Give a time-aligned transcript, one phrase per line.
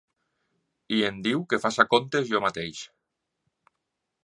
[0.97, 2.83] I em diu que faci comptes jo mateix.